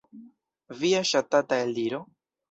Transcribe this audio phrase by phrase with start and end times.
[0.79, 2.01] Via ŝatata eldiro?